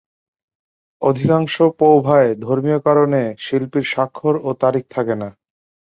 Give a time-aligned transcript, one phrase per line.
[1.01, 5.29] অধিকাংশ পৌভায় ধর্মীয় কারণে শিল্পীর স্বাক্ষর ও তারিখ থাকে না।